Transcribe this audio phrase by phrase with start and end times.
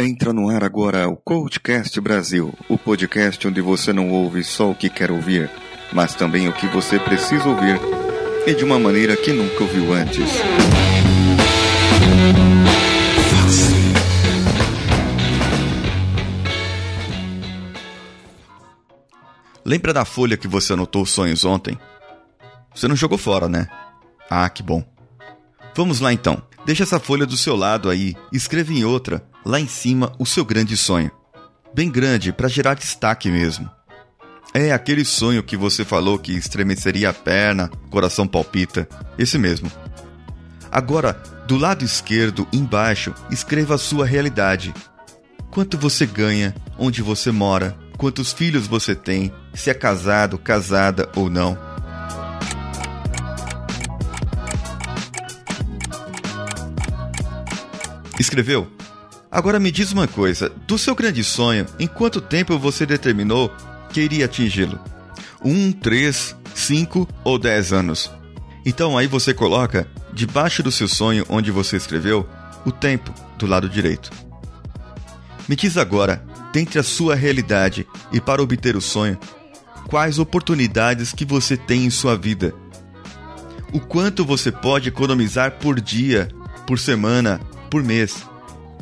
[0.00, 4.74] Entra no ar agora o Coachcast Brasil, o podcast onde você não ouve só o
[4.74, 5.50] que quer ouvir,
[5.92, 7.80] mas também o que você precisa ouvir
[8.46, 10.30] e de uma maneira que nunca ouviu antes.
[19.64, 21.76] Lembra da folha que você anotou os sonhos ontem?
[22.72, 23.66] Você não jogou fora, né?
[24.30, 24.84] Ah, que bom.
[25.74, 26.40] Vamos lá então.
[26.68, 30.44] Deixa essa folha do seu lado aí, escreva em outra, lá em cima, o seu
[30.44, 31.10] grande sonho.
[31.74, 33.70] Bem grande, para gerar destaque mesmo.
[34.52, 38.86] É aquele sonho que você falou que estremeceria a perna, coração palpita.
[39.16, 39.72] Esse mesmo.
[40.70, 41.14] Agora,
[41.46, 44.74] do lado esquerdo, embaixo, escreva a sua realidade.
[45.50, 51.30] Quanto você ganha, onde você mora, quantos filhos você tem, se é casado, casada ou
[51.30, 51.67] não.
[58.18, 58.68] Escreveu?
[59.30, 63.52] Agora me diz uma coisa: do seu grande sonho, em quanto tempo você determinou
[63.90, 64.78] que iria atingi-lo?
[65.44, 68.10] Um, três, cinco ou dez anos?
[68.66, 72.28] Então aí você coloca, debaixo do seu sonho onde você escreveu,
[72.64, 74.10] o tempo do lado direito.
[75.48, 79.18] Me diz agora, dentre a sua realidade e para obter o sonho,
[79.86, 82.52] quais oportunidades que você tem em sua vida?
[83.72, 86.28] O quanto você pode economizar por dia,
[86.66, 88.26] por semana por mês.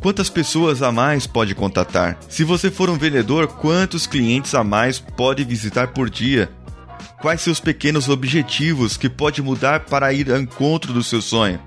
[0.00, 2.18] Quantas pessoas a mais pode contatar?
[2.28, 6.50] Se você for um vendedor, quantos clientes a mais pode visitar por dia?
[7.20, 11.60] Quais seus pequenos objetivos que pode mudar para ir ao encontro do seu sonho?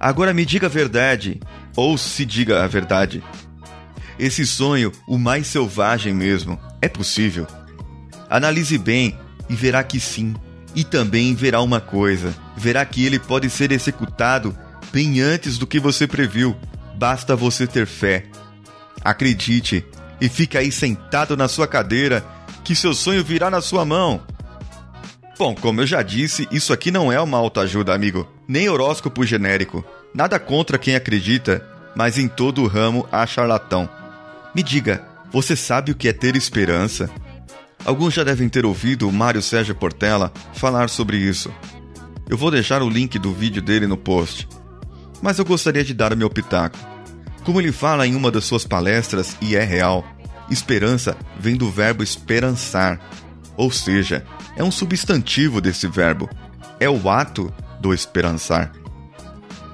[0.00, 1.40] Agora me diga a verdade,
[1.76, 3.22] ou se diga a verdade.
[4.18, 7.46] Esse sonho, o mais selvagem mesmo, é possível?
[8.28, 9.16] Analise bem
[9.48, 10.34] e verá que sim.
[10.74, 14.56] E também verá uma coisa: verá que ele pode ser executado
[14.92, 16.56] bem antes do que você previu.
[16.96, 18.26] Basta você ter fé.
[19.04, 19.84] Acredite
[20.20, 22.24] e fique aí sentado na sua cadeira
[22.64, 24.20] que seu sonho virá na sua mão.
[25.38, 29.84] Bom, como eu já disse, isso aqui não é uma autoajuda, amigo, nem horóscopo genérico.
[30.14, 31.64] Nada contra quem acredita,
[31.94, 33.88] mas em todo o ramo há charlatão.
[34.54, 37.10] Me diga, você sabe o que é ter esperança?
[37.84, 41.52] Alguns já devem ter ouvido o Mário Sérgio Portela falar sobre isso.
[42.28, 44.48] Eu vou deixar o link do vídeo dele no post
[45.22, 46.78] mas eu gostaria de dar o meu pitaco.
[47.44, 50.04] Como ele fala em uma das suas palestras, e é real,
[50.50, 53.00] esperança vem do verbo esperançar,
[53.56, 54.24] ou seja,
[54.56, 56.28] é um substantivo desse verbo,
[56.80, 58.72] é o ato do esperançar.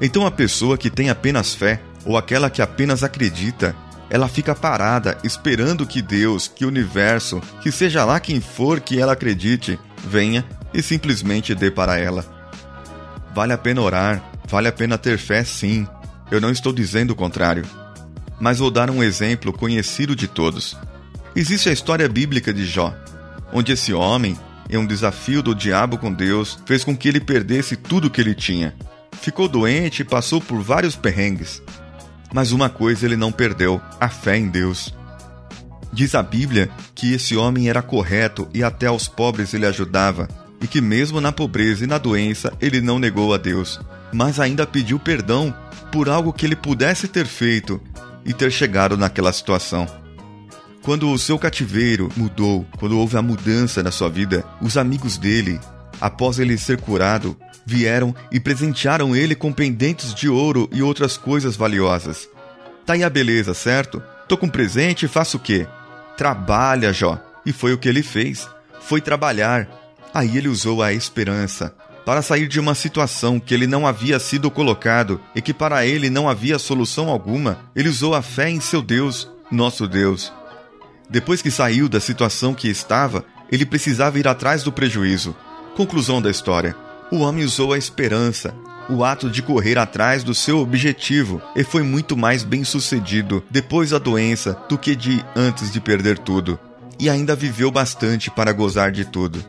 [0.00, 3.74] Então a pessoa que tem apenas fé, ou aquela que apenas acredita,
[4.10, 9.00] ela fica parada esperando que Deus, que o universo, que seja lá quem for que
[9.00, 12.24] ela acredite, venha e simplesmente dê para ela.
[13.34, 15.88] Vale a pena orar, Vale a pena ter fé, sim.
[16.30, 17.64] Eu não estou dizendo o contrário.
[18.38, 20.76] Mas vou dar um exemplo conhecido de todos.
[21.34, 22.94] Existe a história bíblica de Jó,
[23.50, 27.76] onde esse homem, em um desafio do diabo com Deus, fez com que ele perdesse
[27.76, 28.74] tudo que ele tinha.
[29.22, 31.62] Ficou doente e passou por vários perrengues.
[32.30, 34.94] Mas uma coisa ele não perdeu: a fé em Deus.
[35.90, 40.28] Diz a Bíblia que esse homem era correto e até aos pobres ele ajudava,
[40.60, 43.80] e que mesmo na pobreza e na doença ele não negou a Deus,
[44.12, 45.54] mas ainda pediu perdão
[45.90, 47.80] por algo que ele pudesse ter feito
[48.24, 49.86] e ter chegado naquela situação.
[50.82, 55.60] Quando o seu cativeiro mudou, quando houve a mudança na sua vida, os amigos dele,
[56.00, 61.54] após ele ser curado, vieram e presentearam ele com pendentes de ouro e outras coisas
[61.54, 62.28] valiosas.
[62.84, 64.02] Tá aí a beleza, certo?
[64.28, 65.66] Tô com presente e faço o quê?
[66.16, 67.18] Trabalha, Jó.
[67.46, 68.48] E foi o que ele fez.
[68.80, 69.68] Foi trabalhar.
[70.12, 71.74] Aí ele usou a esperança,
[72.04, 76.10] para sair de uma situação que ele não havia sido colocado e que para ele
[76.10, 80.32] não havia solução alguma, ele usou a fé em seu Deus, nosso Deus.
[81.08, 85.36] Depois que saiu da situação que estava, ele precisava ir atrás do prejuízo.
[85.76, 86.74] Conclusão da história:
[87.10, 88.54] o homem usou a esperança,
[88.88, 93.90] o ato de correr atrás do seu objetivo e foi muito mais bem sucedido depois
[93.90, 96.58] da doença do que de antes de perder tudo.
[96.98, 99.44] E ainda viveu bastante para gozar de tudo.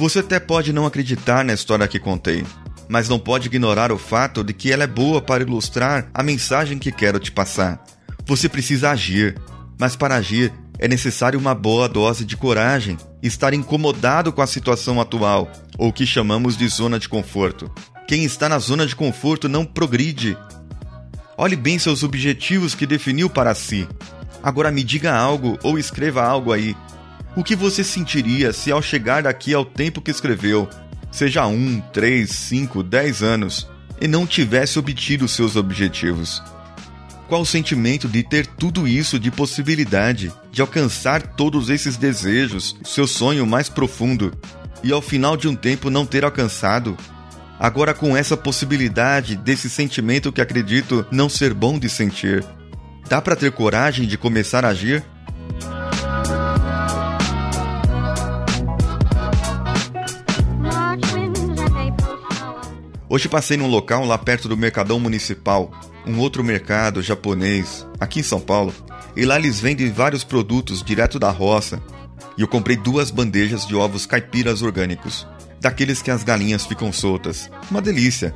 [0.00, 2.42] Você até pode não acreditar na história que contei,
[2.88, 6.78] mas não pode ignorar o fato de que ela é boa para ilustrar a mensagem
[6.78, 7.84] que quero te passar.
[8.24, 9.38] Você precisa agir,
[9.78, 14.98] mas para agir é necessário uma boa dose de coragem, estar incomodado com a situação
[14.98, 17.70] atual, ou que chamamos de zona de conforto.
[18.08, 20.34] Quem está na zona de conforto não progride.
[21.36, 23.86] Olhe bem seus objetivos que definiu para si.
[24.42, 26.74] Agora me diga algo ou escreva algo aí
[27.36, 30.68] o que você sentiria se ao chegar daqui ao tempo que escreveu,
[31.10, 33.68] seja um, três, cinco, dez anos,
[34.00, 36.42] e não tivesse obtido seus objetivos?
[37.28, 43.06] Qual o sentimento de ter tudo isso de possibilidade, de alcançar todos esses desejos, seu
[43.06, 44.32] sonho mais profundo,
[44.82, 46.96] e ao final de um tempo não ter alcançado?
[47.58, 52.44] Agora, com essa possibilidade desse sentimento que acredito não ser bom de sentir,
[53.08, 55.04] dá para ter coragem de começar a agir?
[63.12, 65.72] Hoje passei num local lá perto do Mercadão Municipal,
[66.06, 68.72] um outro mercado japonês, aqui em São Paulo,
[69.16, 71.82] e lá eles vendem vários produtos direto da roça.
[72.38, 75.26] E eu comprei duas bandejas de ovos caipiras orgânicos,
[75.60, 77.50] daqueles que as galinhas ficam soltas.
[77.68, 78.32] Uma delícia!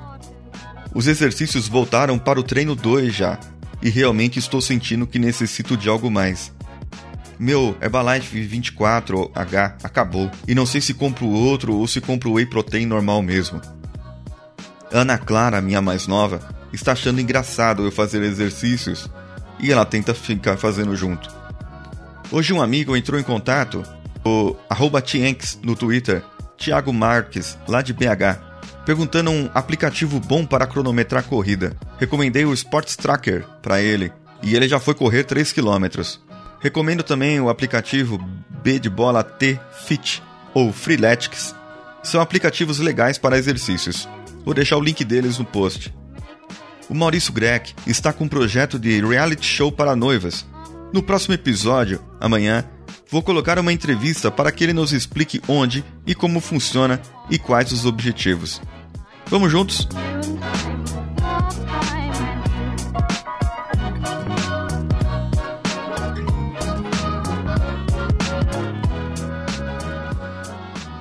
[0.92, 3.38] Os exercícios voltaram para o treino 2 já,
[3.80, 6.52] e realmente estou sentindo que necessito de algo mais.
[7.38, 12.86] Meu Herbalife 24H acabou, e não sei se compro outro ou se compro whey protein
[12.86, 13.60] normal mesmo.
[14.94, 16.40] Ana Clara, minha mais nova,
[16.72, 19.10] está achando engraçado eu fazer exercícios
[19.58, 21.28] e ela tenta ficar fazendo junto.
[22.30, 23.82] Hoje um amigo entrou em contato,
[24.24, 24.56] o
[25.00, 26.22] Tienks no Twitter,
[26.56, 28.38] Thiago Marques, lá de BH,
[28.86, 31.76] perguntando um aplicativo bom para cronometrar corrida.
[31.98, 34.12] Recomendei o Sports Tracker para ele
[34.44, 36.02] e ele já foi correr 3 km.
[36.60, 38.16] Recomendo também o aplicativo
[38.62, 40.22] B de bola T Fit
[40.54, 41.52] ou Freeletics.
[42.00, 44.08] São aplicativos legais para exercícios.
[44.44, 45.94] Vou deixar o link deles no post.
[46.88, 50.46] O Maurício Greck está com um projeto de reality show para noivas.
[50.92, 52.64] No próximo episódio, amanhã,
[53.10, 57.00] vou colocar uma entrevista para que ele nos explique onde e como funciona
[57.30, 58.60] e quais os objetivos.
[59.26, 59.88] Vamos juntos?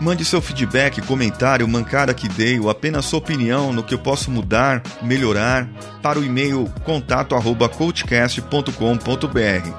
[0.04, 4.30] Mande seu feedback, comentário, mancada que dei ou apenas sua opinião no que eu posso
[4.30, 5.66] mudar, melhorar
[6.02, 9.70] para o e-mail contato@coachcast.com.br.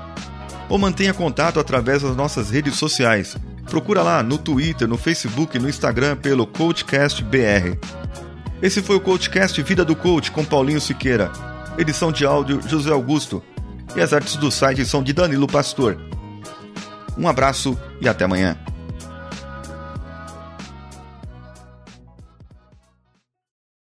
[0.71, 3.37] Ou mantenha contato através das nossas redes sociais.
[3.69, 7.79] Procura lá no Twitter, no Facebook e no Instagram pelo CoachCastBR.
[8.63, 11.31] Esse foi o CoachCast Vida do Coach com Paulinho Siqueira.
[11.77, 13.43] Edição de áudio José Augusto.
[13.95, 15.99] E as artes do site são de Danilo Pastor.
[17.19, 18.57] Um abraço e até amanhã.